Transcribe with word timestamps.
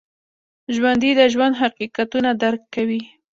ژوندي 0.75 1.11
د 1.19 1.21
ژوند 1.33 1.59
حقیقتونه 1.61 2.29
درک 2.43 2.61
کوي 2.75 3.01